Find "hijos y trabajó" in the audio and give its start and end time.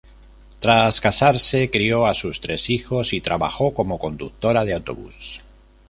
2.71-3.71